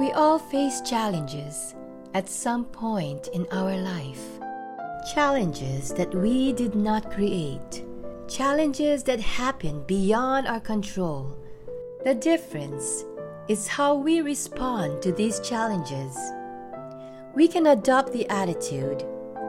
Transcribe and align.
We 0.00 0.12
all 0.12 0.38
face 0.38 0.80
challenges 0.80 1.74
at 2.14 2.26
some 2.26 2.64
point 2.64 3.28
in 3.34 3.46
our 3.52 3.76
life. 3.76 4.40
Challenges 5.12 5.92
that 5.92 6.14
we 6.14 6.54
did 6.54 6.74
not 6.74 7.10
create. 7.10 7.84
Challenges 8.26 9.02
that 9.02 9.20
happen 9.20 9.82
beyond 9.86 10.46
our 10.48 10.58
control. 10.58 11.36
The 12.02 12.14
difference 12.14 13.04
is 13.46 13.68
how 13.68 13.94
we 13.94 14.22
respond 14.22 15.02
to 15.02 15.12
these 15.12 15.38
challenges. 15.40 16.16
We 17.34 17.46
can 17.46 17.66
adopt 17.66 18.14
the 18.14 18.26
attitude 18.30 19.04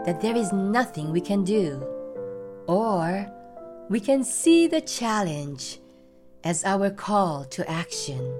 that 0.05 0.19
there 0.19 0.35
is 0.35 0.51
nothing 0.51 1.13
we 1.13 1.21
can 1.21 1.45
do, 1.45 1.81
or 2.67 3.25
we 3.87 4.01
can 4.01 4.25
see 4.25 4.67
the 4.67 4.81
challenge 4.81 5.79
as 6.43 6.65
our 6.65 6.89
call 6.89 7.45
to 7.45 7.71
action. 7.71 8.37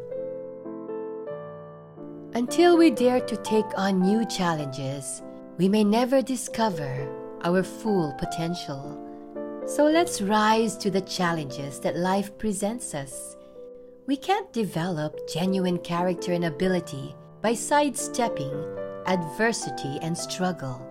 Until 2.34 2.78
we 2.78 2.92
dare 2.92 3.20
to 3.20 3.36
take 3.36 3.66
on 3.78 4.00
new 4.00 4.26
challenges, 4.26 5.22
we 5.58 5.68
may 5.68 5.84
never 5.84 6.22
discover 6.22 7.06
our 7.44 7.62
full 7.62 8.14
potential. 8.14 8.98
So 9.68 9.84
let's 9.84 10.22
rise 10.22 10.78
to 10.78 10.90
the 10.90 11.02
challenges 11.02 11.82
that 11.82 11.98
life 11.98 12.38
presents 12.38 12.96
us. 12.96 13.36
We 14.08 14.16
can't 14.16 14.52
develop 14.54 15.28
genuine 15.28 15.78
character 15.80 16.32
and 16.32 16.46
ability 16.46 17.14
by 17.42 17.54
sidestepping 17.54 18.54
adversity 19.08 20.00
and 20.02 20.18
struggle. 20.18 20.88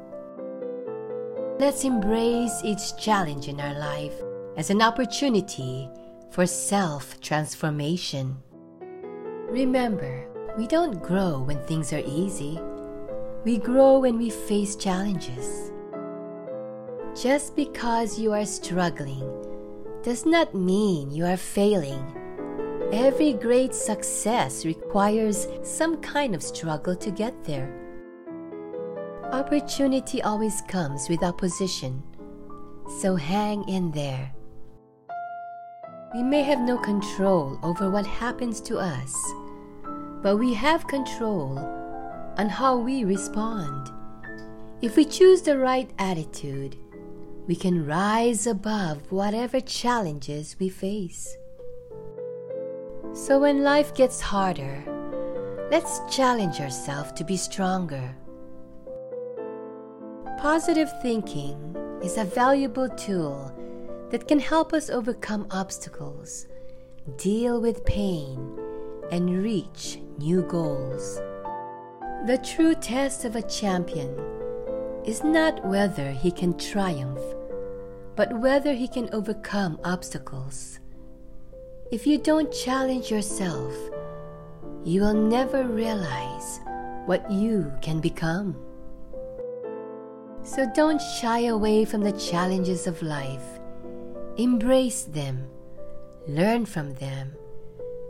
Let's 1.58 1.84
embrace 1.84 2.60
each 2.62 2.98
challenge 2.98 3.48
in 3.48 3.60
our 3.60 3.78
life 3.78 4.14
as 4.58 4.68
an 4.68 4.82
opportunity 4.82 5.88
for 6.30 6.44
self 6.44 7.18
transformation. 7.22 8.36
Remember, 9.48 10.29
we 10.56 10.66
don't 10.66 11.02
grow 11.02 11.40
when 11.40 11.58
things 11.66 11.92
are 11.92 12.02
easy. 12.06 12.58
We 13.44 13.58
grow 13.58 14.00
when 14.00 14.18
we 14.18 14.30
face 14.30 14.76
challenges. 14.76 15.72
Just 17.20 17.56
because 17.56 18.18
you 18.18 18.32
are 18.32 18.44
struggling 18.44 19.24
does 20.02 20.26
not 20.26 20.54
mean 20.54 21.10
you 21.10 21.24
are 21.24 21.36
failing. 21.36 22.16
Every 22.92 23.32
great 23.34 23.74
success 23.74 24.64
requires 24.64 25.46
some 25.62 26.00
kind 26.00 26.34
of 26.34 26.42
struggle 26.42 26.96
to 26.96 27.10
get 27.10 27.44
there. 27.44 27.76
Opportunity 29.32 30.20
always 30.22 30.60
comes 30.62 31.08
with 31.08 31.22
opposition, 31.22 32.02
so 33.00 33.14
hang 33.14 33.68
in 33.68 33.92
there. 33.92 34.32
We 36.14 36.24
may 36.24 36.42
have 36.42 36.60
no 36.60 36.76
control 36.76 37.58
over 37.62 37.90
what 37.90 38.06
happens 38.06 38.60
to 38.62 38.78
us, 38.78 39.14
but 40.22 40.36
we 40.36 40.52
have 40.54 40.86
control 40.86 41.58
on 42.36 42.48
how 42.48 42.76
we 42.76 43.04
respond. 43.04 43.90
If 44.82 44.96
we 44.96 45.04
choose 45.04 45.42
the 45.42 45.58
right 45.58 45.90
attitude, 45.98 46.76
we 47.46 47.56
can 47.56 47.86
rise 47.86 48.46
above 48.46 49.10
whatever 49.10 49.60
challenges 49.60 50.56
we 50.58 50.68
face. 50.68 51.36
So 53.12 53.40
when 53.40 53.64
life 53.64 53.94
gets 53.94 54.20
harder, 54.20 54.84
let's 55.70 56.00
challenge 56.14 56.60
ourselves 56.60 57.12
to 57.12 57.24
be 57.24 57.36
stronger. 57.36 58.14
Positive 60.38 60.90
thinking 61.02 61.76
is 62.02 62.16
a 62.16 62.24
valuable 62.24 62.88
tool 62.88 63.52
that 64.10 64.28
can 64.28 64.38
help 64.38 64.72
us 64.72 64.90
overcome 64.90 65.46
obstacles, 65.50 66.46
deal 67.16 67.60
with 67.60 67.84
pain, 67.84 68.58
and 69.10 69.42
reach 69.42 69.98
new 70.20 70.42
goals. 70.42 71.16
The 72.26 72.38
true 72.44 72.74
test 72.74 73.24
of 73.24 73.36
a 73.36 73.42
champion 73.42 74.14
is 75.04 75.24
not 75.24 75.64
whether 75.64 76.10
he 76.10 76.30
can 76.30 76.58
triumph, 76.58 77.22
but 78.16 78.38
whether 78.38 78.74
he 78.74 78.86
can 78.86 79.08
overcome 79.14 79.80
obstacles. 79.82 80.78
If 81.90 82.06
you 82.06 82.18
don't 82.18 82.52
challenge 82.52 83.10
yourself, 83.10 83.72
you 84.84 85.00
will 85.00 85.14
never 85.14 85.64
realize 85.64 86.60
what 87.06 87.30
you 87.30 87.72
can 87.80 87.98
become. 88.00 88.54
So 90.42 90.70
don't 90.74 91.00
shy 91.00 91.46
away 91.46 91.86
from 91.86 92.02
the 92.02 92.12
challenges 92.12 92.86
of 92.86 93.02
life 93.02 93.60
Embrace 94.36 95.02
them, 95.02 95.46
learn 96.26 96.64
from 96.64 96.94
them, 96.94 97.32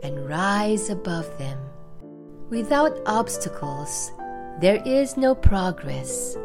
and 0.03 0.29
rise 0.29 0.89
above 0.89 1.27
them. 1.37 1.59
Without 2.51 2.99
obstacles, 3.05 4.11
there 4.59 4.83
is 4.85 5.15
no 5.15 5.33
progress. 5.33 6.35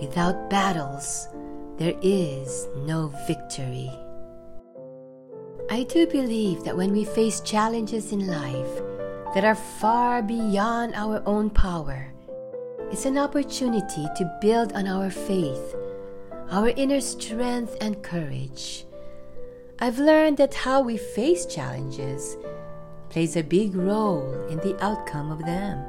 Without 0.00 0.50
battles, 0.50 1.28
there 1.78 1.94
is 2.02 2.66
no 2.78 3.14
victory. 3.28 3.90
I 5.70 5.84
do 5.84 6.08
believe 6.08 6.64
that 6.64 6.76
when 6.76 6.90
we 6.90 7.04
face 7.04 7.38
challenges 7.40 8.10
in 8.10 8.26
life 8.26 8.82
that 9.32 9.44
are 9.44 9.54
far 9.54 10.20
beyond 10.20 10.96
our 10.96 11.22
own 11.24 11.48
power, 11.48 12.12
it's 12.90 13.06
an 13.06 13.16
opportunity 13.16 14.08
to 14.16 14.38
build 14.40 14.72
on 14.72 14.88
our 14.88 15.10
faith, 15.10 15.76
our 16.50 16.70
inner 16.70 17.00
strength, 17.00 17.76
and 17.80 18.02
courage 18.02 18.84
I've 19.82 19.98
learned 19.98 20.36
that 20.36 20.52
how 20.52 20.82
we 20.82 20.98
face 20.98 21.46
challenges 21.46 22.36
plays 23.10 23.36
a 23.36 23.42
big 23.42 23.74
role 23.74 24.32
in 24.48 24.58
the 24.58 24.76
outcome 24.82 25.30
of 25.32 25.44
them. 25.44 25.84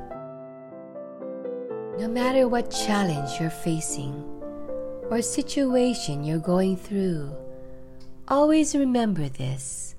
No 1.99 2.07
matter 2.07 2.47
what 2.47 2.71
challenge 2.71 3.39
you're 3.39 3.49
facing 3.49 4.13
or 5.09 5.21
situation 5.21 6.23
you're 6.23 6.39
going 6.39 6.75
through, 6.75 7.31
always 8.27 8.75
remember 8.75 9.29
this. 9.29 9.95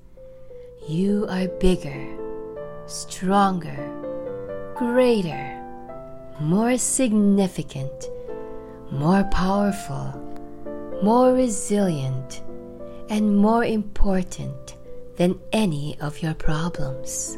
You 0.87 1.25
are 1.29 1.47
bigger, 1.47 2.03
stronger, 2.87 3.79
greater, 4.75 5.59
more 6.41 6.77
significant, 6.77 8.09
more 8.91 9.23
powerful, 9.31 10.11
more 11.01 11.33
resilient 11.33 12.41
and 13.09 13.37
more 13.37 13.63
important 13.63 14.62
than 15.15 15.39
any 15.51 15.97
of 16.01 16.21
your 16.21 16.33
problems. 16.33 17.37